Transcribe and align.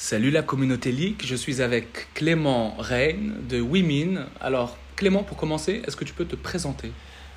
Salut 0.00 0.30
la 0.30 0.42
communauté 0.42 0.92
Leak, 0.92 1.26
je 1.26 1.34
suis 1.34 1.60
avec 1.60 2.14
Clément 2.14 2.76
Reine 2.78 3.34
de 3.48 3.60
Women. 3.60 4.26
Alors 4.40 4.76
Clément, 4.94 5.24
pour 5.24 5.36
commencer, 5.36 5.82
est-ce 5.84 5.96
que 5.96 6.04
tu 6.04 6.14
peux 6.14 6.24
te 6.24 6.36
présenter? 6.36 6.92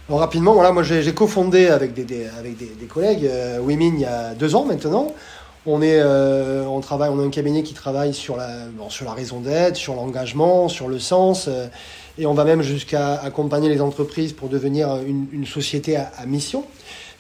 Rapidement, 0.07 0.53
voilà, 0.53 0.71
moi 0.71 0.83
j'ai 0.83 1.11
cofondé 1.11 1.69
avec 1.69 1.95
des, 1.95 2.27
avec 2.27 2.57
des, 2.57 2.85
collègues 2.85 3.25
euh, 3.25 3.57
Women 3.57 3.95
il 3.95 4.01
y 4.01 4.05
a 4.05 4.35
deux 4.35 4.53
ans 4.53 4.65
maintenant. 4.65 5.11
On, 5.65 5.81
est, 5.81 5.99
euh, 5.99 6.63
on, 6.65 6.81
travaille, 6.81 7.09
on 7.09 7.19
a 7.19 7.23
un 7.23 7.31
cabinet 7.31 7.63
qui 7.63 7.73
travaille 7.73 8.13
sur 8.13 8.37
la, 8.37 8.67
sur 8.89 9.05
la 9.05 9.13
raison 9.13 9.39
d'être, 9.39 9.75
sur 9.75 9.95
l'engagement, 9.95 10.69
sur 10.69 10.87
le 10.87 10.99
sens, 10.99 11.47
euh, 11.47 11.65
et 12.19 12.27
on 12.27 12.35
va 12.35 12.45
même 12.45 12.61
jusqu'à 12.61 13.15
accompagner 13.15 13.69
les 13.69 13.81
entreprises 13.81 14.33
pour 14.33 14.49
devenir 14.49 14.99
une, 15.03 15.47
société 15.47 15.95
à 15.97 16.11
mission. 16.27 16.63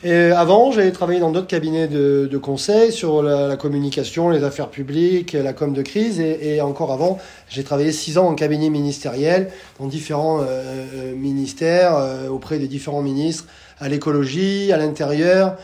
Avant, 0.03 0.71
j'ai 0.71 0.91
travaillé 0.91 1.19
dans 1.19 1.29
d'autres 1.29 1.47
cabinets 1.47 1.87
de, 1.87 2.37
conseil 2.37 2.91
sur 2.91 3.21
la, 3.21 3.55
communication, 3.55 4.29
les 4.29 4.43
affaires 4.43 4.69
publiques, 4.69 5.33
la 5.33 5.53
com 5.53 5.73
de 5.73 5.81
crise. 5.83 6.19
Et, 6.19 6.59
encore 6.61 6.91
avant, 6.91 7.19
j'ai 7.49 7.63
travaillé 7.63 7.91
six 7.91 8.17
ans 8.17 8.27
en 8.27 8.33
cabinet 8.33 8.69
ministériel 8.69 9.51
dans 9.79 9.85
différents 9.85 10.41
euh, 10.41 10.45
euh, 10.47 11.15
ministères, 11.15 11.95
euh, 11.97 12.29
auprès 12.29 12.57
des 12.57 12.67
différents 12.67 13.03
ministres, 13.03 13.45
à 13.79 13.89
l'écologie, 13.89 14.71
à 14.71 14.77
l'intérieur, 14.77 15.57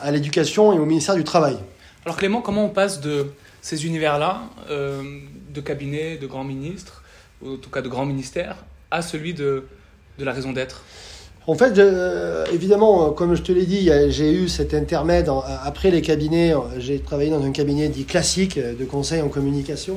à 0.00 0.10
l'éducation 0.10 0.72
et 0.72 0.78
au 0.78 0.86
ministère 0.86 1.14
du 1.14 1.24
Travail. 1.24 1.58
Alors 2.06 2.16
Clément, 2.16 2.40
comment 2.40 2.64
on 2.64 2.70
passe 2.70 3.02
de 3.02 3.32
ces 3.60 3.86
univers-là, 3.86 4.42
de 4.68 5.60
cabinet, 5.60 6.16
de 6.18 6.26
grands 6.26 6.44
ministres, 6.44 7.02
ou 7.42 7.54
en 7.54 7.56
tout 7.56 7.70
cas 7.70 7.80
de 7.80 7.88
grands 7.88 8.04
ministères, 8.04 8.56
à 8.90 9.00
celui 9.00 9.32
de 9.32 9.64
la 10.18 10.32
raison 10.32 10.52
d'être? 10.52 10.84
En 11.46 11.54
fait, 11.54 11.78
euh, 11.78 12.46
évidemment, 12.52 13.10
comme 13.10 13.34
je 13.34 13.42
te 13.42 13.52
l'ai 13.52 13.66
dit, 13.66 13.90
j'ai 14.08 14.32
eu 14.32 14.48
cet 14.48 14.72
intermède 14.72 15.30
après 15.64 15.90
les 15.90 16.00
cabinets. 16.00 16.54
J'ai 16.78 17.00
travaillé 17.00 17.30
dans 17.30 17.44
un 17.44 17.50
cabinet 17.50 17.88
dit 17.88 18.04
classique 18.04 18.58
de 18.58 18.84
conseil 18.84 19.20
en 19.20 19.28
communication. 19.28 19.96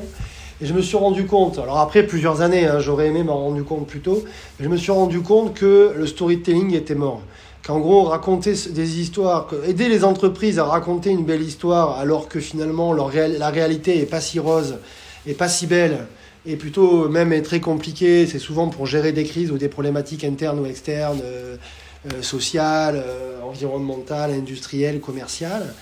Et 0.60 0.66
je 0.66 0.74
me 0.74 0.82
suis 0.82 0.98
rendu 0.98 1.28
compte, 1.28 1.60
alors 1.60 1.78
après 1.78 2.02
plusieurs 2.02 2.42
années, 2.42 2.66
hein, 2.66 2.80
j'aurais 2.80 3.08
aimé 3.08 3.24
m'en 3.24 3.38
rendre 3.38 3.64
compte 3.64 3.86
plus 3.86 4.00
tôt, 4.00 4.24
je 4.60 4.68
me 4.68 4.76
suis 4.76 4.92
rendu 4.92 5.22
compte 5.22 5.54
que 5.54 5.94
le 5.96 6.08
storytelling 6.08 6.74
était 6.74 6.96
mort. 6.96 7.22
Qu'en 7.64 7.78
gros, 7.80 8.04
raconter 8.06 8.54
des 8.72 9.00
histoires, 9.00 9.50
aider 9.68 9.88
les 9.88 10.04
entreprises 10.04 10.58
à 10.58 10.64
raconter 10.64 11.12
une 11.12 11.26
belle 11.26 11.44
histoire 11.44 12.00
alors 12.00 12.28
que 12.28 12.40
finalement 12.40 12.92
la 12.94 13.50
réalité 13.50 14.00
est 14.00 14.08
pas 14.08 14.20
si 14.20 14.40
rose 14.40 14.78
et 15.28 15.34
pas 15.34 15.48
si 15.48 15.68
belle, 15.68 16.08
et 16.48 16.56
plutôt 16.56 17.10
même 17.10 17.40
très 17.44 17.60
compliqué. 17.60 18.26
C'est 18.26 18.40
souvent 18.40 18.70
pour 18.70 18.86
gérer 18.86 19.12
des 19.12 19.26
crises 19.26 19.52
ou 19.52 19.58
des 19.58 19.68
problématiques 19.68 20.24
internes 20.24 20.60
ou 20.60 20.66
externes, 20.66 21.20
euh, 21.24 21.58
euh, 22.06 22.22
sociales, 22.22 23.04
euh, 23.06 23.42
environnementales, 23.42 24.32
industrielles, 24.32 25.02
commerciales. 25.02 25.74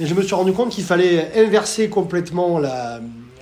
Et 0.00 0.06
je 0.06 0.14
me 0.14 0.22
suis 0.22 0.34
rendu 0.34 0.52
compte 0.52 0.70
qu'il 0.70 0.84
fallait 0.84 1.30
inverser 1.36 1.88
complètement 1.88 2.58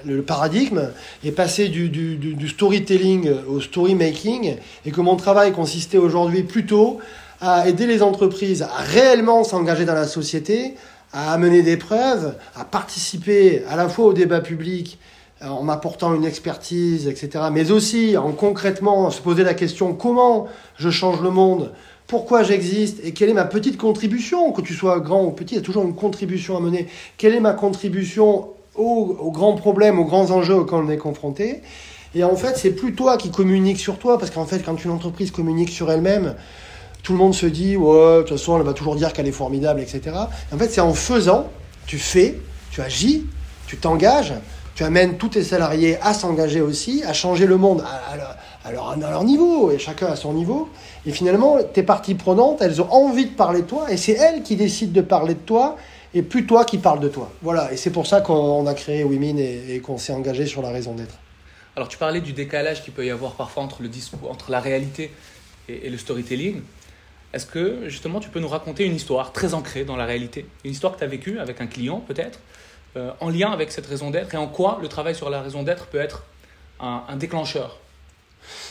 le 0.04 0.22
paradigme 0.22 0.90
et 1.22 1.30
passer 1.30 1.68
du, 1.68 1.88
du, 1.88 2.16
du, 2.16 2.48
storytelling 2.48 3.30
au 3.48 3.60
story 3.60 3.94
making 3.94 4.56
et 4.84 4.90
que 4.90 5.00
mon 5.00 5.14
travail 5.14 5.52
consistait 5.52 5.98
aujourd'hui 5.98 6.42
plutôt 6.42 6.98
à 7.40 7.68
aider 7.68 7.86
les 7.86 8.02
entreprises 8.02 8.62
à 8.62 8.78
réellement 8.78 9.44
s'engager 9.44 9.84
dans 9.84 9.94
la 9.94 10.08
société, 10.08 10.74
à 11.12 11.32
amener 11.32 11.62
des 11.62 11.76
preuves, 11.76 12.34
à 12.56 12.64
participer 12.64 13.62
à 13.68 13.76
la 13.76 13.88
fois 13.88 14.06
au 14.06 14.12
débat 14.12 14.40
public 14.40 14.98
en 15.42 15.62
m'apportant 15.62 16.14
une 16.14 16.24
expertise, 16.24 17.06
etc. 17.06 17.44
Mais 17.52 17.70
aussi 17.70 18.16
en 18.16 18.32
concrètement 18.32 19.10
se 19.10 19.20
poser 19.20 19.44
la 19.44 19.54
question 19.54 19.94
comment 19.94 20.46
je 20.76 20.90
change 20.90 21.20
le 21.20 21.30
monde, 21.30 21.72
pourquoi 22.08 22.42
j'existe? 22.42 23.00
Et 23.04 23.12
quelle 23.12 23.28
est 23.28 23.34
ma 23.34 23.44
petite 23.44 23.76
contribution, 23.76 24.50
que 24.50 24.62
tu 24.62 24.74
sois 24.74 24.98
grand 24.98 25.24
ou 25.24 25.30
petit, 25.30 25.54
il 25.54 25.58
y 25.58 25.60
a 25.60 25.64
toujours 25.64 25.84
une 25.84 25.94
contribution 25.94 26.56
à 26.56 26.60
mener. 26.60 26.88
Quelle 27.18 27.34
est 27.34 27.40
ma 27.40 27.52
contribution 27.52 28.48
aux, 28.74 29.30
grands 29.30 29.54
problèmes, 29.54 29.98
aux 29.98 30.06
grands 30.06 30.30
enjeux 30.30 30.54
auxquels 30.54 30.78
on 30.78 30.88
est 30.88 30.96
confronté? 30.96 31.60
Et 32.14 32.24
en 32.24 32.34
fait, 32.34 32.56
c'est 32.56 32.70
plus 32.70 32.94
toi 32.94 33.18
qui 33.18 33.30
communique 33.30 33.78
sur 33.78 33.98
toi, 33.98 34.18
parce 34.18 34.30
qu'en 34.30 34.46
fait, 34.46 34.60
quand 34.60 34.82
une 34.82 34.90
entreprise 34.90 35.30
communique 35.30 35.68
sur 35.68 35.92
elle-même, 35.92 36.34
tout 37.02 37.12
le 37.12 37.18
monde 37.18 37.34
se 37.34 37.44
dit, 37.44 37.76
ouais, 37.76 38.16
de 38.16 38.20
toute 38.22 38.38
façon, 38.38 38.56
elle 38.56 38.64
va 38.64 38.72
toujours 38.72 38.96
dire 38.96 39.12
qu'elle 39.12 39.28
est 39.28 39.32
formidable, 39.32 39.80
etc. 39.80 40.16
en 40.50 40.56
fait, 40.56 40.70
c'est 40.70 40.80
en 40.80 40.94
faisant, 40.94 41.48
tu 41.86 41.98
fais, 41.98 42.38
tu 42.70 42.80
agis, 42.80 43.26
tu 43.66 43.76
t'engages, 43.76 44.32
tu 44.78 44.84
amènes 44.84 45.18
tous 45.18 45.30
tes 45.30 45.42
salariés 45.42 45.98
à 46.02 46.14
s'engager 46.14 46.60
aussi, 46.60 47.02
à 47.02 47.12
changer 47.12 47.46
le 47.46 47.56
monde 47.56 47.82
à, 48.64 48.70
leur, 48.70 49.24
niveau, 49.24 49.72
et 49.72 49.78
chacun 49.80 50.06
à 50.06 50.14
son 50.14 50.32
niveau. 50.32 50.68
Et 51.04 51.10
finalement, 51.10 51.58
tes 51.64 51.82
parties 51.82 52.14
prenantes, 52.14 52.62
elles 52.62 52.80
ont 52.80 52.88
envie 52.92 53.26
de 53.26 53.34
parler 53.34 53.62
de 53.62 53.66
toi, 53.66 53.90
et 53.90 53.96
c'est 53.96 54.12
elles 54.12 54.44
qui 54.44 54.54
décident 54.54 54.92
de 54.92 55.00
parler 55.00 55.34
de 55.34 55.40
toi, 55.40 55.76
et 56.14 56.22
plus 56.22 56.46
toi 56.46 56.64
qui 56.64 56.78
parles 56.78 57.00
de 57.00 57.08
toi. 57.08 57.28
Voilà, 57.42 57.72
et 57.72 57.76
c'est 57.76 57.90
pour 57.90 58.06
ça 58.06 58.20
qu'on 58.20 58.68
a 58.68 58.74
créé 58.74 59.02
Women 59.02 59.40
et, 59.40 59.80
qu'on 59.80 59.98
s'est 59.98 60.12
engagé 60.12 60.46
sur 60.46 60.62
la 60.62 60.70
raison 60.70 60.94
d'être. 60.94 61.16
Alors 61.74 61.88
tu 61.88 61.98
parlais 61.98 62.20
du 62.20 62.32
décalage 62.32 62.84
qu'il 62.84 62.92
peut 62.92 63.04
y 63.04 63.10
avoir 63.10 63.32
parfois 63.32 63.64
entre 63.64 63.82
le 63.82 63.88
discours, 63.88 64.30
entre 64.30 64.52
la 64.52 64.60
réalité 64.60 65.12
et, 65.68 65.88
et 65.88 65.90
le 65.90 65.98
storytelling. 65.98 66.62
Est-ce 67.32 67.46
que 67.46 67.88
justement 67.88 68.20
tu 68.20 68.28
peux 68.28 68.38
nous 68.38 68.46
raconter 68.46 68.84
une 68.84 68.94
histoire 68.94 69.32
très 69.32 69.54
ancrée 69.54 69.84
dans 69.84 69.96
la 69.96 70.06
réalité? 70.06 70.46
Une 70.64 70.70
histoire 70.70 70.92
que 70.92 70.98
tu 70.98 71.04
as 71.04 71.08
vécue 71.08 71.40
avec 71.40 71.60
un 71.60 71.66
client 71.66 71.98
peut-être? 71.98 72.38
Euh, 72.96 73.10
en 73.20 73.28
lien 73.28 73.50
avec 73.50 73.70
cette 73.70 73.86
raison 73.86 74.10
d'être 74.10 74.34
et 74.34 74.38
en 74.38 74.46
quoi 74.46 74.78
le 74.80 74.88
travail 74.88 75.14
sur 75.14 75.28
la 75.28 75.42
raison 75.42 75.62
d'être 75.62 75.86
peut 75.86 76.00
être 76.00 76.24
un, 76.80 77.16
déclencheur 77.16 77.78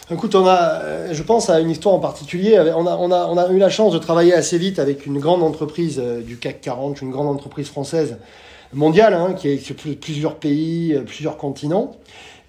Écoute, 0.09 0.33
on 0.33 0.47
a, 0.47 0.81
euh, 0.81 1.13
je 1.13 1.21
pense 1.21 1.49
à 1.49 1.59
une 1.59 1.69
histoire 1.69 1.93
en 1.93 1.99
particulier. 1.99 2.59
On 2.75 2.87
a, 2.87 2.95
on, 2.95 3.11
a, 3.11 3.25
on 3.27 3.37
a 3.37 3.49
eu 3.51 3.59
la 3.59 3.69
chance 3.69 3.93
de 3.93 3.99
travailler 3.99 4.33
assez 4.33 4.57
vite 4.57 4.79
avec 4.79 5.05
une 5.05 5.19
grande 5.19 5.43
entreprise 5.43 5.99
euh, 6.03 6.21
du 6.21 6.37
CAC 6.37 6.61
40, 6.61 7.01
une 7.01 7.11
grande 7.11 7.27
entreprise 7.27 7.67
française 7.67 8.17
mondiale, 8.73 9.13
hein, 9.13 9.33
qui 9.33 9.49
est 9.49 9.57
sur 9.59 9.75
plusieurs 9.75 10.35
pays, 10.35 10.99
plusieurs 11.05 11.37
continents. 11.37 11.95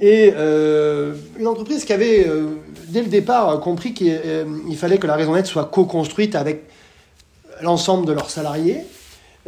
Et 0.00 0.32
une 0.32 1.46
entreprise 1.46 1.84
qui 1.84 1.92
avait, 1.92 2.24
dès 2.88 3.02
le 3.02 3.08
départ, 3.08 3.58
compris 3.60 3.94
qu'il 3.94 4.76
fallait 4.76 4.98
que 4.98 5.08
la 5.08 5.16
raison 5.16 5.34
d'être 5.34 5.46
soit 5.46 5.64
co-construite 5.64 6.36
avec 6.36 6.64
l'ensemble 7.62 8.06
de 8.06 8.12
leurs 8.12 8.30
salariés 8.30 8.84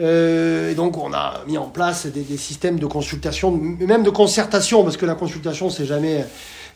euh, 0.00 0.70
et 0.70 0.74
donc 0.74 0.96
on 0.96 1.12
a 1.12 1.42
mis 1.46 1.58
en 1.58 1.66
place 1.66 2.06
des, 2.06 2.36
systèmes 2.36 2.78
de 2.78 2.86
consultation, 2.86 3.50
même 3.50 4.02
de 4.02 4.10
concertation, 4.10 4.82
parce 4.82 4.96
que 4.96 5.06
la 5.06 5.14
consultation 5.14 5.68
c'est 5.68 5.84
jamais 5.84 6.24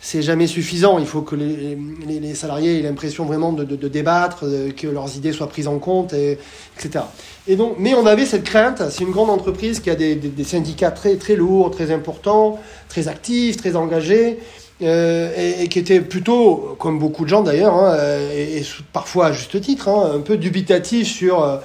c'est 0.01 0.21
jamais 0.21 0.47
suffisant. 0.47 0.99
Il 0.99 1.07
faut 1.07 1.23
que 1.23 1.35
les, 1.35 2.35
salariés 2.35 2.79
aient 2.79 2.83
l'impression 2.83 3.25
vraiment 3.25 3.53
de, 3.53 3.65
débattre, 3.89 4.45
que 4.77 4.87
leurs 4.87 5.17
idées 5.17 5.33
soient 5.33 5.49
prises 5.49 5.69
en 5.69 5.79
compte, 5.79 6.13
et, 6.13 6.39
etc. 6.79 7.07
Et 7.47 7.57
donc, 7.57 7.77
mais 7.79 7.95
on 7.95 8.05
avait 8.05 8.27
cette 8.27 8.45
crainte. 8.45 8.83
C'est 8.91 9.05
une 9.05 9.13
grande 9.13 9.31
entreprise 9.31 9.81
qui 9.81 9.89
a 9.89 9.95
des, 9.95 10.21
syndicats 10.45 10.91
très 10.91 11.17
très 11.17 11.37
lourds, 11.37 11.71
très 11.71 11.91
importants, 11.91 12.61
très 12.91 13.09
actifs, 13.09 13.57
très 13.57 13.77
engagés. 13.77 14.39
Euh, 14.83 15.63
et, 15.63 15.69
qui 15.69 15.79
était 15.79 16.01
plutôt, 16.01 16.75
comme 16.81 16.99
beaucoup 16.99 17.25
de 17.25 17.31
gens 17.31 17.43
d'ailleurs, 17.43 17.75
hein, 17.75 17.97
et, 18.37 18.63
parfois 18.93 19.27
à 19.27 19.33
juste 19.33 19.59
titre, 19.61 19.89
hein, 19.89 20.11
un 20.17 20.21
peu 20.21 20.37
dubitatif 20.37 21.07
sur 21.07 21.45
euh, 21.45 21.59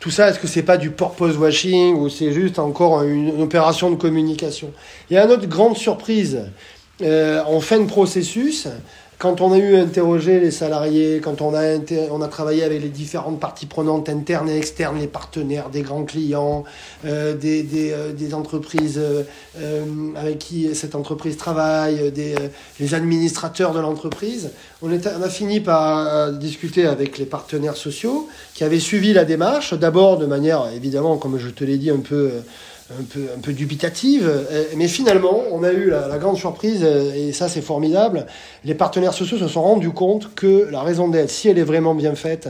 tout 0.00 0.10
ça, 0.10 0.28
est-ce 0.28 0.38
que 0.38 0.46
c'est 0.46 0.62
pas 0.62 0.76
du 0.76 0.90
purpose 0.90 1.36
washing 1.36 1.96
ou 1.96 2.08
c'est 2.08 2.32
juste 2.32 2.58
encore 2.58 3.02
une, 3.02 3.40
opération 3.40 3.90
de 3.90 3.96
communication? 3.96 4.72
Il 5.10 5.14
y 5.14 5.16
a 5.16 5.24
une 5.24 5.30
autre 5.30 5.46
grande 5.46 5.76
surprise. 5.76 6.40
Euh, 7.02 7.42
en 7.44 7.60
fin 7.60 7.78
de 7.78 7.86
processus, 7.86 8.68
quand 9.18 9.40
on 9.40 9.52
a 9.52 9.58
eu 9.58 9.76
interrogé 9.76 10.40
les 10.40 10.50
salariés, 10.50 11.20
quand 11.22 11.40
on 11.40 11.54
a, 11.54 11.78
on 12.10 12.20
a 12.20 12.28
travaillé 12.28 12.64
avec 12.64 12.82
les 12.82 12.90
différentes 12.90 13.40
parties 13.40 13.64
prenantes 13.64 14.10
internes 14.10 14.50
et 14.50 14.56
externes, 14.58 14.98
les 14.98 15.06
partenaires, 15.06 15.70
des 15.70 15.80
grands 15.80 16.04
clients, 16.04 16.64
euh, 17.06 17.34
des, 17.34 17.62
des, 17.62 17.92
euh, 17.92 18.34
entreprises 18.34 19.00
euh, 19.00 19.92
avec 20.16 20.38
qui 20.38 20.74
cette 20.74 20.94
entreprise 20.94 21.38
travaille, 21.38 22.12
des, 22.12 22.34
les 22.78 22.94
administrateurs 22.94 23.72
de 23.72 23.80
l'entreprise, 23.80 24.50
on 24.82 24.92
a 24.92 25.28
fini 25.30 25.60
par 25.60 26.32
discuter 26.32 26.86
avec 26.86 27.16
les 27.16 27.24
partenaires 27.24 27.76
sociaux 27.76 28.28
qui 28.52 28.64
avaient 28.64 28.80
suivi 28.80 29.14
la 29.14 29.24
démarche, 29.24 29.72
d'abord 29.72 30.18
de 30.18 30.26
manière 30.26 30.68
évidemment, 30.74 31.16
comme 31.16 31.38
je 31.38 31.48
te 31.48 31.64
l'ai 31.64 31.78
dit, 31.78 31.90
un 31.90 32.00
peu 32.00 32.30
un 32.90 33.40
peu, 33.40 33.52
dubitative. 33.52 34.28
Euh, 34.28 34.64
mais 34.76 34.88
finalement, 34.88 35.42
on 35.52 35.62
a 35.62 35.72
eu 35.72 35.90
la, 35.90 36.18
grande 36.18 36.36
surprise, 36.36 36.80
euh, 36.82 37.12
et 37.14 37.32
ça 37.32 37.48
c'est 37.48 37.60
formidable, 37.60 38.26
les 38.64 38.74
partenaires 38.74 39.14
sociaux 39.14 39.38
se 39.38 39.48
sont 39.48 39.62
rendus 39.62 39.90
compte 39.90 40.34
que 40.34 40.68
la 40.70 40.82
raison 40.82 41.08
d'être, 41.08 41.30
si 41.30 41.48
elle 41.48 41.58
est 41.58 41.64
vraiment 41.64 41.94
bien 41.94 42.14
faite, 42.14 42.48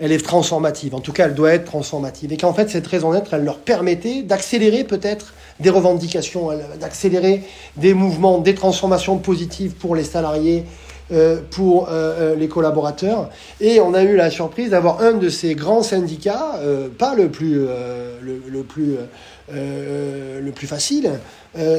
elle 0.00 0.12
est 0.12 0.24
transformative. 0.24 0.94
En 0.94 1.00
tout 1.00 1.12
cas, 1.12 1.26
elle 1.26 1.34
doit 1.34 1.52
être 1.52 1.64
transformative. 1.64 2.32
Et 2.32 2.36
qu'en 2.36 2.52
fait, 2.52 2.68
cette 2.70 2.86
raison 2.86 3.12
d'être, 3.12 3.34
elle 3.34 3.44
leur 3.44 3.58
permettait 3.58 4.22
d'accélérer 4.22 4.84
peut-être 4.84 5.34
des 5.60 5.70
revendications, 5.70 6.48
d'accélérer 6.80 7.44
des 7.76 7.94
mouvements, 7.94 8.38
des 8.38 8.54
transformations 8.54 9.18
positives 9.18 9.72
pour 9.72 9.94
les 9.94 10.02
salariés, 10.02 10.64
euh, 11.12 11.40
pour 11.50 11.88
euh, 11.88 12.32
euh, 12.32 12.36
les 12.36 12.48
collaborateurs. 12.48 13.28
Et 13.60 13.80
on 13.80 13.92
a 13.92 14.02
eu 14.02 14.16
la 14.16 14.30
surprise 14.30 14.70
d'avoir 14.70 15.02
un 15.02 15.12
de 15.12 15.28
ces 15.28 15.54
grands 15.54 15.82
syndicats, 15.82 16.58
pas 16.98 17.14
le 17.14 17.28
plus, 17.28 17.66
le, 18.22 18.62
plus, 18.62 18.96
le 19.52 20.50
plus 20.52 20.66
facile, 20.66 21.10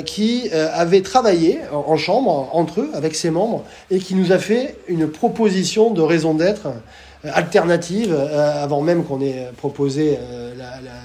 qui 0.05 0.49
avait 0.51 1.01
travaillé 1.01 1.59
en, 1.71 1.97
chambre 1.97 2.49
entre 2.51 2.81
eux 2.81 2.89
avec 2.93 3.15
ses 3.15 3.31
membres 3.31 3.63
et 3.89 3.97
qui 3.97 4.13
nous 4.15 4.31
a 4.31 4.37
fait 4.37 4.77
une 4.87 5.07
proposition 5.07 5.91
de 5.91 6.01
raison 6.01 6.35
d'être 6.35 6.67
alternative 7.23 8.13
avant 8.13 8.81
même 8.81 9.03
qu'on 9.03 9.21
ait 9.21 9.49
proposé 9.57 10.17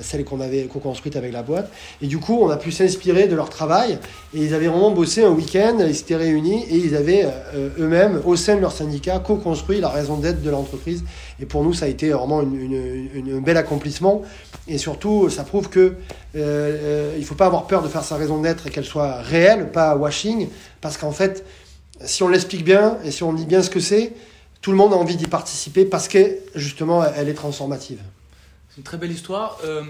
celle 0.01 0.25
qu'on 0.25 0.41
avait 0.41 0.65
co-construite 0.65 1.17
avec 1.17 1.33
la 1.33 1.43
boîte. 1.43 1.71
Et 2.03 2.07
du 2.07 2.19
coup, 2.19 2.39
on 2.41 2.51
a 2.51 2.57
pu 2.57 2.73
s'inspirer 2.73 3.29
de 3.29 3.37
leur 3.37 3.49
travail. 3.49 3.99
Et 4.35 4.39
ils 4.39 4.55
avaient 4.55 4.67
vraiment 4.67 4.91
bossé 4.91 5.25
un 5.25 5.31
week-end, 5.31 5.77
ils 5.81 5.95
s'étaient 5.95 6.17
réunis 6.17 6.65
et 6.65 6.77
ils 6.77 6.97
avaient 6.97 7.27
eux-mêmes, 7.79 8.21
au 8.25 8.37
sein 8.37 8.57
de 8.57 8.61
leur 8.61 8.73
syndicat, 8.73 9.19
co-construit 9.19 9.81
la 9.81 9.89
raison 9.89 10.17
d'être 10.17 10.43
de 10.43 10.51
l'entreprise. 10.51 11.05
Et 11.41 11.47
pour 11.47 11.63
nous, 11.63 11.73
ça 11.73 11.87
a 11.87 11.89
été 11.89 12.11
vraiment 12.11 12.41
un 12.41 13.41
bel 13.41 13.57
accomplissement. 13.57 14.23
Et 14.67 14.79
surtout, 14.79 15.31
ça 15.31 15.45
prouve 15.45 15.69
que 15.69 15.95
euh, 16.37 17.13
il 17.15 17.21
ne 17.21 17.25
faut 17.25 17.35
pas 17.35 17.47
avoir 17.47 17.67
peur 17.67 17.83
de 17.83 17.89
faire 17.89 18.05
sa 18.05 18.17
raison 18.17 18.41
d'être 18.41 18.58
et 18.67 18.71
qu'elle 18.71 18.85
soit 18.85 19.21
réelle, 19.23 19.71
pas 19.71 19.97
washing, 19.97 20.49
parce 20.81 20.97
qu'en 20.97 21.13
fait, 21.13 21.45
si 22.05 22.23
on 22.23 22.29
l'explique 22.29 22.65
bien 22.65 22.99
et 23.05 23.11
si 23.11 23.23
on 23.23 23.33
dit 23.33 23.47
bien 23.47 23.63
ce 23.63 23.71
que 23.71 23.81
c'est, 23.81 24.13
tout 24.61 24.71
le 24.71 24.77
monde 24.77 24.93
a 24.93 24.97
envie 24.97 25.17
d'y 25.17 25.27
participer 25.27 25.85
parce 25.85 26.09
que 26.09 26.37
justement, 26.55 27.05
elle 27.05 27.29
est 27.29 27.35
transformative. 27.35 28.01
C'est 28.71 28.79
une 28.79 28.83
très 28.83 28.97
belle 28.97 29.13
histoire. 29.13 29.59
Euh, 29.65 29.83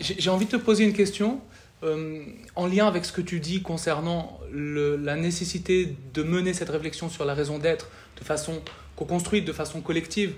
j'ai 0.00 0.30
envie 0.30 0.46
de 0.46 0.50
te 0.50 0.56
poser 0.56 0.84
une 0.84 0.92
question. 0.92 1.40
Euh, 1.82 2.22
en 2.54 2.66
lien 2.66 2.86
avec 2.88 3.04
ce 3.04 3.12
que 3.12 3.20
tu 3.20 3.38
dis 3.38 3.60
concernant 3.60 4.40
la 4.50 5.14
nécessité 5.14 5.94
de 6.14 6.22
mener 6.22 6.54
cette 6.54 6.70
réflexion 6.70 7.10
sur 7.10 7.26
la 7.26 7.34
raison 7.34 7.58
d'être 7.58 7.88
de 8.18 8.24
façon 8.24 8.62
co-construite, 8.96 9.44
de 9.44 9.52
façon 9.52 9.82
collective, 9.82 10.34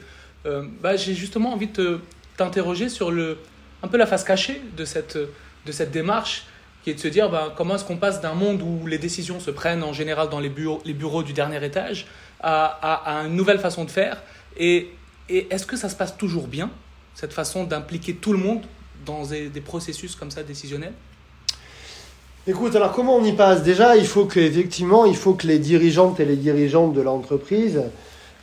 bah, 0.83 0.97
j'ai 0.97 1.15
justement 1.15 1.53
envie 1.53 1.69
de 1.69 2.01
t'interroger 2.37 2.89
sur 2.89 3.11
un 3.11 3.89
peu 3.89 3.97
la 3.97 4.07
face 4.07 4.25
cachée 4.25 4.61
de 4.77 4.85
cette 4.85 5.91
démarche, 5.93 6.47
qui 6.89 6.93
est 6.93 6.95
de 6.95 7.01
se 7.01 7.09
dire 7.09 7.29
ben, 7.29 7.53
comment 7.55 7.75
est-ce 7.75 7.85
qu'on 7.85 7.99
passe 7.99 8.23
d'un 8.23 8.33
monde 8.33 8.63
où 8.63 8.87
les 8.87 8.97
décisions 8.97 9.41
se 9.41 9.51
prennent 9.51 9.83
en 9.83 9.93
général 9.93 10.31
dans 10.31 10.41
les 10.41 10.49
bureaux, 10.49 10.81
les 10.87 10.95
bureaux 10.95 11.23
du 11.23 11.35
dernier 11.35 11.63
étage 11.63 12.07
à, 12.41 13.25
une 13.27 13.37
nouvelle 13.37 13.59
façon 13.59 13.85
de 13.85 13.91
faire? 13.91 14.23
Et, 14.57 14.89
est-ce 15.29 15.67
que 15.67 15.77
ça 15.77 15.91
se 15.91 15.95
passe 15.95 16.17
toujours 16.17 16.47
bien, 16.47 16.71
cette 17.15 17.35
façon 17.35 17.65
d'impliquer 17.65 18.15
tout 18.15 18.33
le 18.33 18.39
monde 18.39 18.63
dans 19.05 19.27
des, 19.27 19.61
processus 19.61 20.17
comme 20.17 20.31
ça 20.31 20.43
décisionnels? 20.43 20.95
Écoute, 22.47 22.75
alors 22.75 22.93
comment 22.93 23.17
on 23.17 23.25
y 23.25 23.35
passe? 23.35 23.63
Déjà, 23.63 23.99
il 23.99 24.07
faut 24.07 24.25
que 24.25 24.41
il 24.41 25.17
faut 25.17 25.35
que 25.35 25.47
les 25.47 25.59
dirigeantes 25.59 26.19
et 26.21 26.25
les 26.25 26.37
dirigeantes 26.37 26.95
de 26.95 27.03
l'entreprise 27.03 27.83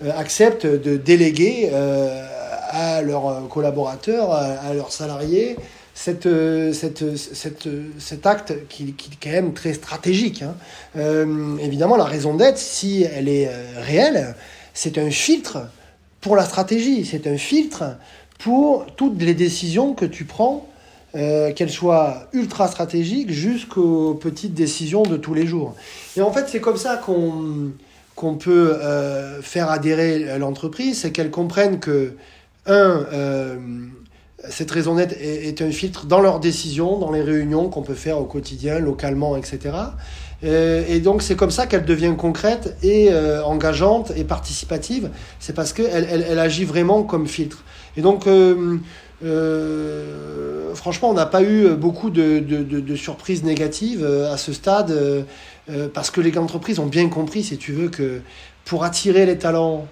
euh, 0.04 0.12
acceptent 0.16 0.68
de 0.68 0.98
déléguer 0.98 1.72
euh, 1.74 2.24
à 2.70 3.02
leurs 3.02 3.48
collaborateurs, 3.50 4.32
à, 4.32 4.72
leurs 4.76 4.92
salariés, 4.92 5.56
cette, 5.96 6.28
cette, 6.74 7.16
cette, 7.16 7.68
cet 7.98 8.26
acte 8.28 8.54
qui, 8.68 8.94
qui, 8.94 9.10
est 9.12 9.18
quand 9.24 9.32
même 9.32 9.54
très 9.54 9.74
stratégique. 9.74 10.44
Hein. 10.44 10.56
Euh, 10.98 11.58
évidemment, 11.58 11.96
la 11.96 12.04
raison 12.04 12.36
d'être, 12.36 12.60
si 12.60 13.04
elle 13.04 13.30
est 13.30 13.48
euh, 13.48 13.64
réelle, 13.78 14.36
c'est 14.74 14.98
un 14.98 15.10
filtre 15.10 15.70
pour 16.20 16.36
la 16.36 16.44
stratégie, 16.44 17.06
c'est 17.06 17.26
un 17.28 17.38
filtre 17.38 17.96
pour 18.40 18.86
toutes 18.98 19.22
les 19.22 19.34
décisions 19.34 19.94
que 19.94 20.06
tu 20.06 20.26
prends, 20.26 20.68
euh, 21.16 21.54
qu'elles 21.54 21.72
soient 21.72 22.28
ultra 22.34 22.68
stratégiques 22.68 23.32
jusqu'aux 23.32 24.16
petites 24.16 24.54
décisions 24.54 25.04
de 25.04 25.16
tous 25.16 25.34
les 25.34 25.48
jours. 25.48 25.76
Et 26.18 26.22
en 26.22 26.32
fait, 26.32 26.48
c'est 26.50 26.60
comme 26.60 26.78
ça 26.78 26.98
qu'on 26.98 27.72
qu'on 28.16 28.36
peut 28.36 28.78
faire 29.42 29.70
adhérer 29.70 30.40
l'entreprise, 30.40 31.02
c'est 31.02 31.12
qu'elle 31.12 31.32
comprenne 31.32 31.82
que 31.82 32.14
un, 32.66 33.06
euh, 33.14 33.58
cette 34.50 34.72
raison 34.72 34.96
d'être 34.96 35.16
est, 35.20 35.62
un 35.62 35.72
filtre 35.72 36.06
dans 36.06 36.20
leurs 36.20 36.40
décisions, 36.40 36.98
dans 36.98 37.12
les 37.12 37.22
réunions 37.22 37.70
qu'on 37.70 37.82
peut 37.82 37.94
faire 37.94 38.20
au 38.20 38.26
quotidien, 38.26 38.80
localement, 38.80 39.38
etc. 39.38 39.76
Euh, 40.44 40.84
et 40.88 41.00
donc 41.00 41.22
c'est 41.22 41.36
comme 41.36 41.52
ça 41.52 41.66
qu'elle 41.66 41.86
devient 41.86 42.14
concrète 42.18 42.78
et 42.84 43.10
euh, 43.12 43.44
engageante 43.44 44.12
et 44.16 44.24
participative. 44.24 45.10
C'est 45.40 45.54
parce 45.54 45.74
qu'elle 45.74 46.08
elle, 46.10 46.40
agit 46.40 46.66
vraiment 46.66 47.04
comme 47.04 47.28
filtre. 47.28 47.64
Et 47.98 48.02
donc 48.02 48.28
franchement, 50.76 51.10
on 51.10 51.14
n'a 51.14 51.26
pas 51.26 51.42
eu 51.42 51.70
beaucoup 51.76 52.10
de, 52.10 52.96
surprises 52.96 53.44
négatives 53.44 54.06
à 54.06 54.38
ce 54.38 54.54
stade 54.54 55.26
parce 55.94 56.12
que 56.12 56.22
les 56.22 56.38
entreprises 56.38 56.80
ont 56.80 56.88
bien 56.88 57.08
compris, 57.10 57.44
si 57.44 57.58
tu 57.58 57.72
veux, 57.72 57.90
que 57.90 58.22
pour 58.66 58.84
attirer 58.84 59.26
les 59.26 59.38
talents, 59.38 59.88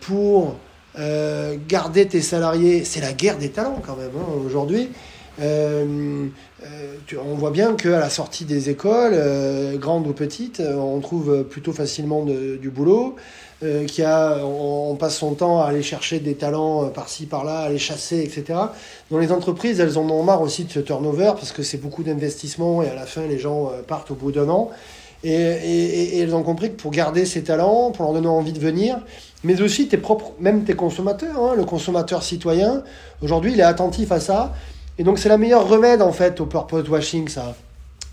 pour 0.00 0.56
euh, 0.98 1.56
garder 1.68 2.06
tes 2.06 2.20
salariés, 2.20 2.84
c'est 2.84 3.00
la 3.00 3.12
guerre 3.12 3.38
des 3.38 3.50
talents 3.50 3.80
quand 3.84 3.96
même 3.96 4.10
hein, 4.18 4.42
aujourd'hui. 4.44 4.88
Euh, 5.40 6.26
euh, 6.64 6.96
on 7.24 7.34
voit 7.34 7.52
bien 7.52 7.74
qu'à 7.74 8.00
la 8.00 8.10
sortie 8.10 8.44
des 8.44 8.70
écoles, 8.70 9.16
grandes 9.78 10.08
ou 10.08 10.12
petites, 10.12 10.60
on 10.60 10.98
trouve 10.98 11.44
plutôt 11.44 11.72
facilement 11.72 12.24
du 12.24 12.70
boulot. 12.70 13.14
qui 13.86 14.02
a, 14.02 14.38
on, 14.44 14.96
passe 14.96 15.18
son 15.18 15.34
temps 15.34 15.60
à 15.62 15.66
aller 15.66 15.82
chercher 15.82 16.18
des 16.18 16.34
talents 16.34 16.88
par-ci, 16.88 17.26
par-là, 17.26 17.60
à 17.60 17.68
les 17.68 17.78
chasser, 17.78 18.18
etc. 18.18 18.58
Dans 19.12 19.18
les 19.18 19.30
entreprises, 19.30 19.78
elles 19.78 19.98
en 19.98 20.10
ont 20.10 20.24
marre 20.24 20.42
aussi 20.42 20.64
de 20.64 20.72
ce 20.72 20.80
turnover 20.80 21.32
parce 21.36 21.52
que 21.52 21.62
c'est 21.62 21.78
beaucoup 21.78 22.02
d'investissement 22.02 22.82
et 22.82 22.88
à 22.88 22.94
la 22.96 23.06
fin, 23.06 23.24
les 23.28 23.38
gens 23.38 23.70
partent 23.86 24.10
au 24.10 24.16
bout 24.16 24.32
d'un 24.32 24.48
an. 24.48 24.70
Et, 25.24 25.32
et, 25.32 26.20
elles 26.20 26.34
ont 26.34 26.42
compris 26.42 26.70
que 26.70 26.80
pour 26.80 26.92
garder 26.92 27.26
ces 27.26 27.42
talents, 27.42 27.90
pour 27.90 28.04
leur 28.04 28.14
donner 28.14 28.28
envie 28.28 28.52
de 28.52 28.60
venir, 28.60 28.98
mais 29.44 29.60
aussi 29.60 29.88
tes 29.88 29.96
propres, 29.96 30.32
même 30.38 30.64
tes 30.64 30.74
consommateurs, 30.74 31.42
hein, 31.42 31.54
le 31.56 31.64
consommateur 31.64 32.22
citoyen, 32.22 32.82
aujourd'hui 33.20 33.52
il 33.52 33.60
est 33.60 33.64
attentif 33.64 34.12
à 34.12 34.20
ça. 34.20 34.54
Et 34.98 35.04
donc 35.04 35.18
c'est 35.18 35.28
la 35.28 35.38
meilleure 35.38 35.68
remède 35.68 36.02
en 36.02 36.12
fait 36.12 36.40
au 36.40 36.46
purpose 36.46 36.88
washing, 36.88 37.28
ça. 37.28 37.54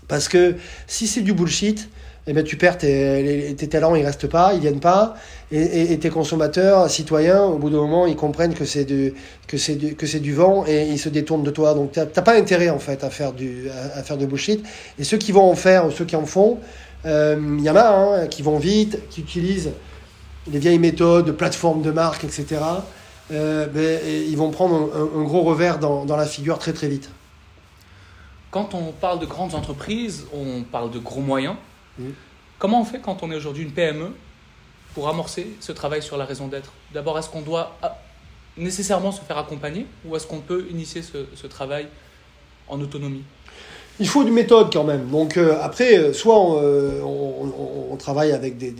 Parce 0.08 0.28
que 0.28 0.56
si 0.86 1.06
c'est 1.06 1.22
du 1.22 1.32
bullshit, 1.32 1.88
eh 2.28 2.32
ben, 2.32 2.42
tu 2.42 2.56
perds 2.56 2.78
tes, 2.78 3.54
talents, 3.70 3.94
ils 3.94 4.04
restent 4.04 4.26
pas, 4.26 4.52
ils 4.54 4.60
viennent 4.60 4.80
pas, 4.80 5.14
et, 5.52 5.96
tes 5.98 6.10
consommateurs, 6.10 6.90
citoyens, 6.90 7.44
au 7.44 7.56
bout 7.56 7.70
d'un 7.70 7.76
moment, 7.76 8.06
ils 8.06 8.16
comprennent 8.16 8.54
que 8.54 8.64
c'est 8.64 8.84
du, 8.84 9.14
vent 10.32 10.64
et 10.66 10.88
ils 10.88 10.98
se 10.98 11.08
détournent 11.08 11.44
de 11.44 11.50
toi. 11.50 11.74
Donc 11.74 11.92
t'as 11.92 12.06
pas 12.06 12.36
intérêt 12.36 12.68
en 12.70 12.80
fait 12.80 13.04
à 13.04 13.10
faire 13.10 13.32
du, 13.32 13.68
à, 13.70 13.98
à, 13.98 14.02
faire 14.02 14.16
du 14.16 14.26
bullshit. 14.26 14.64
Et 14.98 15.04
ceux 15.04 15.18
qui 15.18 15.30
vont 15.30 15.48
en 15.48 15.54
faire 15.54 15.86
ou 15.86 15.92
ceux 15.92 16.04
qui 16.04 16.16
en 16.16 16.26
font, 16.26 16.58
il 17.04 17.10
euh, 17.10 17.58
y 17.60 17.70
en 17.70 17.76
a 17.76 17.88
hein, 17.88 18.26
qui 18.26 18.42
vont 18.42 18.58
vite, 18.58 19.08
qui 19.10 19.20
utilisent 19.20 19.72
les 20.50 20.58
vieilles 20.58 20.78
méthodes, 20.78 21.32
plateformes 21.32 21.82
de 21.82 21.90
marque, 21.90 22.24
etc. 22.24 22.58
Euh, 23.32 23.66
ben, 23.66 24.00
ils 24.06 24.36
vont 24.36 24.50
prendre 24.50 24.90
un, 24.94 25.22
gros 25.22 25.42
revers 25.42 25.78
dans, 25.78 26.04
la 26.16 26.26
figure 26.26 26.58
très 26.58 26.72
très 26.72 26.88
vite. 26.88 27.10
Quand 28.50 28.74
on 28.74 28.92
parle 28.92 29.18
de 29.18 29.26
grandes 29.26 29.54
entreprises, 29.54 30.26
on 30.32 30.62
parle 30.62 30.90
de 30.90 30.98
gros 30.98 31.20
moyens. 31.20 31.56
Comment 32.58 32.80
on 32.80 32.84
fait 32.84 33.00
quand 33.00 33.22
on 33.22 33.30
est 33.30 33.36
aujourd'hui 33.36 33.64
une 33.64 33.72
PME 33.72 34.14
pour 34.94 35.08
amorcer 35.08 35.56
ce 35.60 35.72
travail 35.72 36.02
sur 36.02 36.16
la 36.16 36.24
raison 36.24 36.46
d'être? 36.46 36.72
D'abord, 36.94 37.18
est-ce 37.18 37.28
qu'on 37.28 37.42
doit 37.42 37.76
ah, 37.82 37.98
nécessairement 38.56 39.12
se 39.12 39.20
faire 39.20 39.38
accompagner 39.38 39.86
ou 40.04 40.16
est-ce 40.16 40.26
qu'on 40.26 40.40
peut 40.40 40.66
initier 40.70 41.02
ce 41.02 41.46
travail 41.46 41.88
en 42.68 42.80
autonomie? 42.80 43.24
Il 44.00 44.08
faut 44.08 44.22
une 44.22 44.32
méthode 44.32 44.72
quand 44.72 44.84
même. 44.84 45.08
Donc 45.10 45.36
euh, 45.36 45.56
après, 45.62 45.98
euh, 45.98 46.12
soit 46.12 46.62
euh, 46.62 47.00
on, 47.02 47.96
travaille 47.96 48.32
avec 48.32 48.58
des, 48.58 48.74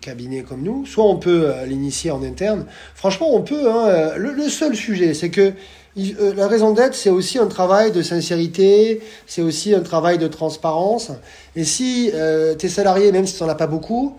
cabinets 0.00 0.42
comme 0.42 0.62
nous, 0.62 0.84
soit 0.84 1.04
on 1.04 1.16
peut 1.16 1.52
l'initier 1.66 2.10
en 2.10 2.22
interne. 2.22 2.66
Franchement, 2.94 3.28
on 3.32 3.42
peut. 3.42 3.70
Hein, 3.70 4.14
le, 4.16 4.48
seul 4.48 4.74
sujet, 4.74 5.14
c'est 5.14 5.30
que 5.30 5.52
la 5.96 6.48
raison 6.48 6.72
d'être, 6.72 6.94
c'est 6.94 7.10
aussi 7.10 7.38
un 7.38 7.46
travail 7.46 7.92
de 7.92 8.02
sincérité, 8.02 9.00
c'est 9.26 9.42
aussi 9.42 9.74
un 9.74 9.80
travail 9.80 10.18
de 10.18 10.26
transparence. 10.26 11.12
Et 11.54 11.64
si 11.64 12.10
tes 12.58 12.68
salariés, 12.68 13.12
même 13.12 13.26
si 13.26 13.36
tu 13.36 13.44
n'en 13.44 13.48
as 13.48 13.54
pas 13.54 13.68
beaucoup, 13.68 14.16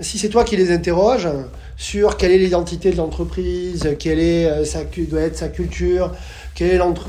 si 0.00 0.18
c'est 0.18 0.30
toi 0.30 0.44
qui 0.44 0.56
les 0.56 0.72
interroges 0.72 1.28
sur 1.78 2.16
quelle 2.16 2.32
est 2.32 2.38
l'identité 2.38 2.90
de 2.90 2.96
l'entreprise, 2.96 3.96
quelle 3.98 4.18
est 4.18 4.64
sa, 4.64 4.80
doit 4.84 5.20
être 5.20 5.36
sa 5.36 5.48
culture, 5.48 6.12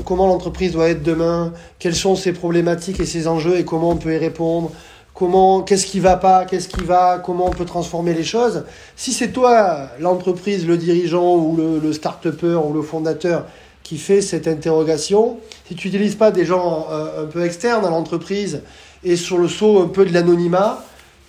comment 0.04 0.26
l'entreprise 0.28 0.72
doit 0.72 0.88
être 0.88 1.02
demain, 1.02 1.52
quelles 1.78 1.94
sont 1.94 2.14
ses 2.14 2.32
problématiques 2.32 3.00
et 3.00 3.04
ses 3.04 3.26
enjeux 3.26 3.58
et 3.58 3.64
comment 3.64 3.90
on 3.90 3.96
peut 3.96 4.14
y 4.14 4.16
répondre, 4.16 4.70
comment, 5.12 5.62
qu'est-ce 5.62 5.86
qui 5.86 6.00
va 6.00 6.16
pas, 6.16 6.44
qu'est-ce 6.44 6.68
qui 6.68 6.84
va, 6.84 7.20
comment 7.24 7.48
on 7.48 7.50
peut 7.50 7.64
transformer 7.64 8.14
les 8.14 8.24
choses. 8.24 8.64
Si 8.96 9.12
c'est 9.12 9.32
toi, 9.32 9.88
l'entreprise, 9.98 10.66
le 10.66 10.76
dirigeant 10.76 11.36
ou 11.36 11.56
le, 11.56 11.78
le 11.78 11.92
start-upper 11.92 12.60
ou 12.64 12.72
le 12.72 12.82
fondateur 12.82 13.46
qui 13.82 13.98
fait 13.98 14.22
cette 14.22 14.46
interrogation, 14.46 15.38
si 15.66 15.74
tu 15.74 15.88
n'utilises 15.88 16.14
pas 16.14 16.30
des 16.30 16.44
gens 16.44 16.86
euh, 16.90 17.24
un 17.24 17.26
peu 17.26 17.44
externes 17.44 17.84
à 17.84 17.90
l'entreprise 17.90 18.62
et 19.02 19.16
sur 19.16 19.38
le 19.38 19.48
saut 19.48 19.82
un 19.82 19.88
peu 19.88 20.04
de 20.04 20.12
l'anonymat, 20.12 20.84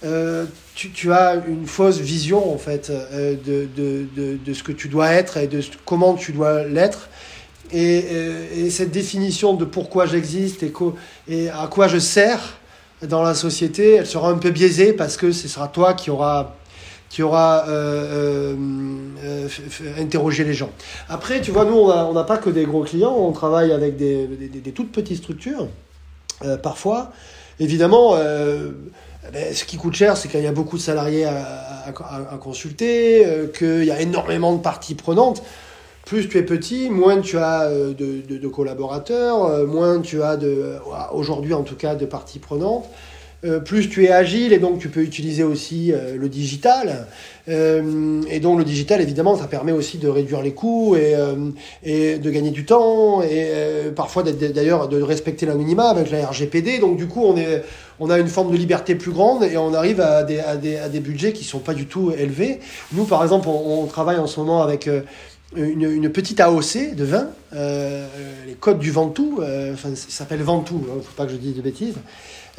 euh, 0.06 0.46
tu, 0.90 1.12
as 1.12 1.36
une 1.48 1.66
fausse 1.66 2.00
vision 2.00 2.54
en 2.54 2.58
fait 2.58 2.90
euh, 2.90 3.36
de, 3.46 3.68
de, 3.76 4.38
de, 4.44 4.54
ce 4.54 4.64
que 4.64 4.72
tu 4.72 4.88
dois 4.88 5.12
être 5.12 5.38
et 5.38 5.48
de 5.48 5.62
comment 5.86 6.16
tu 6.16 6.32
dois 6.32 6.64
l'être. 6.64 7.10
Euh, 7.74 8.48
et, 8.56 8.70
cette 8.70 8.92
définition 8.92 9.54
de 9.54 9.66
pourquoi 9.66 10.06
j'existe 10.06 10.64
et, 11.28 11.50
à 11.50 11.68
quoi 11.68 11.88
je 11.88 12.00
sers 12.00 12.58
dans 13.08 13.24
la 13.24 13.34
société, 13.34 13.96
elle 13.96 14.06
sera 14.06 14.30
un 14.30 14.38
peu 14.38 14.52
biaisée 14.52 14.94
parce 14.94 15.18
que 15.18 15.32
ce 15.32 15.48
sera 15.48 15.68
toi 15.68 15.94
qui 15.94 16.10
aura 16.10 16.56
qui 17.10 17.24
aura 17.24 17.66
euh, 17.68 18.56
interrogé 20.00 20.46
les 20.46 20.54
gens. 20.54 20.70
Après, 21.10 21.42
tu 21.42 21.52
vois, 21.52 21.66
nous, 21.66 21.74
on 21.74 22.14
n'a 22.14 22.24
pas 22.24 22.38
que 22.38 22.50
des 22.50 22.64
gros 22.64 22.84
clients, 22.84 23.14
on 23.14 23.34
travaille 23.34 23.74
avec 23.74 23.98
des, 23.98 24.30
toutes 24.74 24.94
petites 24.94 25.18
structures. 25.18 25.68
parfois. 26.64 27.12
Évidemment, 27.60 28.16
ben, 29.32 29.54
ce 29.54 29.66
qui 29.66 29.78
coûte 29.78 29.94
cher, 29.94 30.18
c'est 30.18 30.28
qu'il 30.28 30.42
y 30.42 30.48
a 30.48 30.52
beaucoup 30.52 30.78
de 30.78 30.82
salariés 30.82 31.26
à, 31.26 32.38
consulter, 32.42 33.26
qu'il 33.58 33.86
y 33.86 33.92
a 33.92 34.02
énormément 34.02 34.54
de 34.54 34.62
parties 34.62 34.96
prenantes. 34.96 35.44
Plus 36.06 36.28
tu 36.28 36.38
es 36.38 36.44
petit, 36.44 36.90
moins 36.90 37.22
tu 37.22 37.38
as 37.38 37.70
de, 37.70 38.22
de, 38.28 38.48
collaborateurs, 38.48 39.68
moins 39.68 40.02
tu 40.02 40.24
as 40.24 40.38
de, 40.38 40.76
aujourd'hui 41.12 41.54
en 41.54 41.64
tout 41.64 41.76
cas, 41.76 41.96
de 41.96 42.06
parties 42.06 42.40
prenantes. 42.40 42.90
Euh, 43.44 43.60
plus 43.60 43.90
tu 43.90 44.06
es 44.06 44.12
agile 44.12 44.54
et 44.54 44.60
donc 44.60 44.78
tu 44.78 44.90
peux 44.90 45.02
utiliser 45.02 45.44
aussi 45.44 45.92
euh, 45.92 46.16
le 46.16 46.30
digital. 46.30 47.08
Euh, 47.50 48.22
et 48.30 48.40
donc 48.40 48.60
le 48.60 48.64
digital, 48.64 49.02
évidemment, 49.02 49.36
ça 49.36 49.48
permet 49.48 49.72
aussi 49.72 49.98
de 49.98 50.08
réduire 50.08 50.44
les 50.44 50.54
coûts 50.54 50.96
et, 50.96 51.16
et 51.84 52.20
de 52.20 52.30
gagner 52.30 52.52
du 52.52 52.66
temps 52.66 53.24
et 53.24 53.50
parfois 53.96 54.24
d'ailleurs 54.24 54.88
de 54.88 55.02
respecter 55.02 55.48
l'anonymat 55.48 55.90
avec 55.90 56.12
la 56.12 56.28
RGPD. 56.28 56.78
Donc 56.78 56.98
du 56.98 57.08
coup, 57.08 57.24
on, 57.24 57.36
est, 57.36 57.64
on 58.02 58.10
a 58.10 58.20
une 58.20 58.28
forme 58.28 58.52
de 58.52 58.58
liberté 58.58 58.96
plus 58.96 59.12
grande 59.12 59.44
et 59.44 59.56
on 59.58 59.74
arrive 59.74 60.02
à 60.02 60.24
des, 60.24 61.00
budgets 61.00 61.32
qui 61.32 61.46
sont 61.46 61.60
pas 61.60 61.74
du 61.74 61.86
tout 61.86 62.12
élevés. 62.12 62.60
Nous, 62.92 63.06
par 63.06 63.24
exemple, 63.24 63.48
on, 63.48 63.86
travaille 63.86 64.18
en 64.18 64.28
ce 64.28 64.40
moment 64.40 64.62
avec... 64.62 64.90
Une, 65.54 65.82
une, 65.82 66.10
petite 66.10 66.40
AOC 66.40 66.96
de 66.96 67.04
vin, 67.04 67.28
les 67.52 68.54
codes 68.58 68.80
du 68.80 68.90
Ventoux, 68.90 69.42
enfin, 69.74 69.90
ça 69.96 70.06
s'appelle 70.08 70.42
Ventoux, 70.42 70.82
il 70.82 70.90
hein, 70.90 70.96
ne 70.96 71.02
faut 71.02 71.12
pas 71.14 71.26
que 71.26 71.34
je 71.34 71.36
dise 71.36 71.58
de 71.58 71.62
bêtises, 71.62 71.96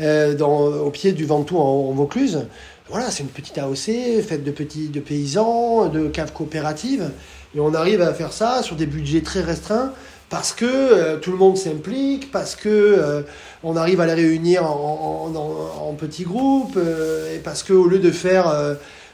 euh, 0.01 0.39
au 0.39 0.91
pied 0.91 1.13
du 1.13 1.25
Ventoux 1.25 1.59
en, 1.59 1.93
Vaucluse. 1.93 2.47
Voilà, 2.89 3.11
c'est 3.11 3.23
une 3.23 3.29
petite 3.29 3.59
AOC 3.59 4.23
faite 4.27 4.45
de 4.45 4.51
petits 4.51 4.89
de 4.89 5.01
paysans, 5.01 5.89
de 5.89 6.09
caves 6.09 6.33
coopératives. 6.33 7.11
Et 7.55 7.61
on 7.61 7.75
arrive 7.75 8.01
à 8.01 8.13
faire 8.15 8.33
ça 8.33 8.63
sur 8.63 8.77
des 8.77 8.87
budgets 8.87 9.21
très 9.21 9.41
restreints 9.41 9.93
parce 10.33 10.55
que 10.55 10.65
euh, 10.65 11.19
tout 11.19 11.31
le 11.31 11.37
monde 11.37 11.59
s'implique, 11.59 12.33
parce 12.33 12.57
que 12.57 12.71
euh, 12.71 13.21
on 13.63 13.77
arrive 13.77 14.01
à 14.01 14.07
les 14.07 14.15
réunir 14.15 14.65
en, 14.65 15.95
petits 15.99 16.25
groupes, 16.25 16.79
et 16.79 17.39
parce 17.39 17.63
qu'au 17.63 17.87
lieu 17.87 17.99
de 17.99 18.11
faire 18.11 18.51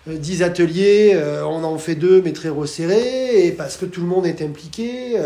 10 0.07 0.43
ateliers, 0.45 1.21
on 1.45 1.65
en 1.65 1.77
fait 1.77 1.97
deux 1.97 2.23
mais 2.23 2.33
très 2.33 2.49
resserrés, 2.49 3.47
et 3.47 3.53
parce 3.53 3.77
que 3.77 3.85
tout 3.85 4.01
le 4.01 4.07
monde 4.07 4.25
est 4.27 4.41
impliqué. 4.41 5.17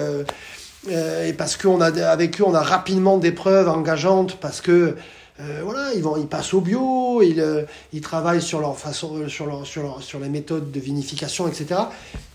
et 0.88 1.32
parce 1.34 1.56
qu'avec 1.56 2.40
eux, 2.40 2.44
on 2.44 2.54
a 2.54 2.62
rapidement 2.62 3.18
des 3.18 3.30
preuves 3.30 3.68
engageantes, 3.68 4.38
parce 4.40 4.61
que 4.61 4.96
euh, 5.42 5.61
voilà, 5.64 5.92
ils, 5.94 6.02
vont, 6.02 6.16
ils 6.16 6.26
passent 6.26 6.54
au 6.54 6.61
bio, 6.61 7.20
ils, 7.22 7.40
euh, 7.40 7.64
travaillent 8.00 8.42
sur 8.42 8.61
leur 8.61 8.78
façon, 8.78 9.16
euh, 9.16 9.28
sur, 9.28 9.46
leur, 9.46 9.66
sur, 9.66 10.20
les 10.20 10.28
méthodes 10.28 10.70
de 10.70 10.80
vinification, 10.80 11.49
etc. 11.49 11.80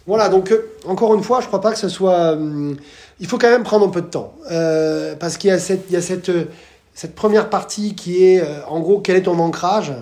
Voilà, 0.06 0.30
donc 0.30 0.54
encore 0.86 1.14
une 1.16 1.24
fois, 1.24 1.42
je 1.42 1.48
crois 1.48 1.62
pas 1.62 1.72
que 1.72 1.80
ce 1.80 1.90
soit. 1.90 2.38
Il 3.20 3.28
faut 3.28 3.38
quand 3.38 3.50
même 3.50 3.64
prendre 3.64 3.86
un 3.88 3.90
peu 3.90 4.02
de 4.02 4.08
temps. 4.08 4.34
parce 5.20 5.38
qu'il 5.38 5.50
y 5.50 5.54
a, 5.54 5.60
cette, 5.60 5.86
il 5.90 5.94
y 5.94 5.98
a 5.98 6.02
cette, 6.02 6.32
cette 6.94 7.14
première 7.14 7.50
partie 7.50 7.94
qui 7.96 8.24
est, 8.24 8.42
en 8.68 8.80
gros, 8.80 9.00
quel 9.00 9.18
est 9.18 9.24
ton 9.24 9.38
ancrage 9.40 9.94